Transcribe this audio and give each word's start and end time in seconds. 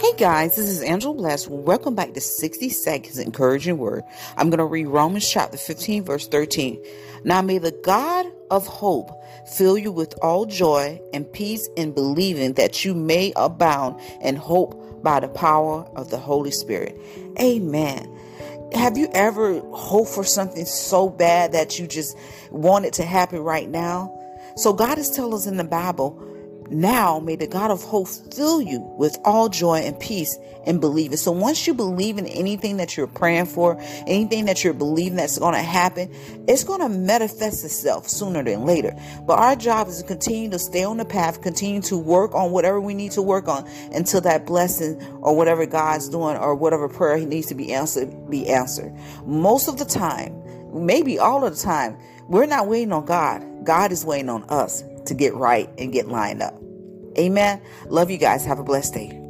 Hey 0.00 0.14
guys, 0.16 0.56
this 0.56 0.66
is 0.66 0.80
Angela 0.80 1.12
Bless. 1.12 1.46
Welcome 1.46 1.94
back 1.94 2.14
to 2.14 2.22
60 2.22 2.70
Seconds 2.70 3.18
Encouraging 3.18 3.76
Word. 3.76 4.02
I'm 4.38 4.48
going 4.48 4.56
to 4.56 4.64
read 4.64 4.86
Romans 4.86 5.28
chapter 5.28 5.58
15, 5.58 6.04
verse 6.04 6.26
13. 6.26 6.82
Now 7.24 7.42
may 7.42 7.58
the 7.58 7.78
God 7.84 8.24
of 8.50 8.66
hope 8.66 9.10
fill 9.46 9.76
you 9.76 9.92
with 9.92 10.14
all 10.22 10.46
joy 10.46 10.98
and 11.12 11.30
peace 11.30 11.68
in 11.76 11.92
believing 11.92 12.54
that 12.54 12.82
you 12.82 12.94
may 12.94 13.34
abound 13.36 14.00
in 14.22 14.36
hope 14.36 15.02
by 15.02 15.20
the 15.20 15.28
power 15.28 15.84
of 15.96 16.08
the 16.08 16.16
Holy 16.16 16.50
Spirit. 16.50 16.98
Amen. 17.38 18.10
Have 18.72 18.96
you 18.96 19.06
ever 19.12 19.60
hoped 19.74 20.12
for 20.12 20.24
something 20.24 20.64
so 20.64 21.10
bad 21.10 21.52
that 21.52 21.78
you 21.78 21.86
just 21.86 22.16
want 22.50 22.86
it 22.86 22.94
to 22.94 23.04
happen 23.04 23.40
right 23.40 23.68
now? 23.68 24.16
So 24.56 24.72
God 24.72 24.96
is 24.96 25.10
telling 25.10 25.34
us 25.34 25.46
in 25.46 25.58
the 25.58 25.64
Bible, 25.64 26.18
now 26.70 27.18
may 27.18 27.36
the 27.36 27.46
God 27.46 27.70
of 27.70 27.82
hope 27.82 28.08
fill 28.08 28.62
you 28.62 28.80
with 28.98 29.18
all 29.24 29.48
joy 29.48 29.78
and 29.78 29.98
peace 29.98 30.38
and 30.66 30.80
believe 30.80 31.12
it. 31.12 31.18
So 31.18 31.32
once 31.32 31.66
you 31.66 31.74
believe 31.74 32.18
in 32.18 32.26
anything 32.26 32.76
that 32.76 32.96
you're 32.96 33.06
praying 33.06 33.46
for, 33.46 33.78
anything 34.06 34.44
that 34.44 34.62
you're 34.62 34.74
believing 34.74 35.16
that's 35.16 35.38
going 35.38 35.54
to 35.54 35.62
happen, 35.62 36.14
it's 36.46 36.64
going 36.64 36.80
to 36.80 36.88
manifest 36.88 37.64
itself 37.64 38.08
sooner 38.08 38.42
than 38.42 38.64
later. 38.64 38.94
But 39.26 39.38
our 39.38 39.56
job 39.56 39.88
is 39.88 40.00
to 40.00 40.06
continue 40.06 40.50
to 40.50 40.58
stay 40.58 40.84
on 40.84 40.98
the 40.98 41.04
path, 41.04 41.42
continue 41.42 41.80
to 41.82 41.98
work 41.98 42.34
on 42.34 42.52
whatever 42.52 42.80
we 42.80 42.94
need 42.94 43.12
to 43.12 43.22
work 43.22 43.48
on 43.48 43.66
until 43.92 44.20
that 44.22 44.46
blessing 44.46 45.00
or 45.22 45.34
whatever 45.34 45.66
God's 45.66 46.08
doing 46.08 46.36
or 46.36 46.54
whatever 46.54 46.88
prayer 46.88 47.16
he 47.16 47.26
needs 47.26 47.46
to 47.48 47.54
be 47.54 47.72
answered 47.72 48.30
be 48.30 48.48
answered. 48.48 48.94
Most 49.26 49.68
of 49.68 49.78
the 49.78 49.84
time, 49.84 50.40
maybe 50.72 51.18
all 51.18 51.44
of 51.44 51.56
the 51.56 51.62
time, 51.62 51.96
we're 52.28 52.46
not 52.46 52.68
waiting 52.68 52.92
on 52.92 53.04
God. 53.04 53.64
God 53.64 53.92
is 53.92 54.04
waiting 54.04 54.28
on 54.28 54.44
us 54.44 54.84
to 55.06 55.14
get 55.14 55.34
right 55.34 55.68
and 55.78 55.92
get 55.92 56.08
lined 56.08 56.42
up. 56.42 56.60
Amen. 57.18 57.60
Love 57.86 58.10
you 58.10 58.18
guys. 58.18 58.44
Have 58.44 58.58
a 58.58 58.64
blessed 58.64 58.94
day. 58.94 59.29